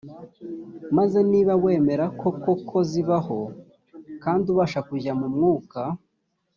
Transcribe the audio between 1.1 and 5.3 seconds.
niba wemera koko ko zibaho kandi ubasha kujya mu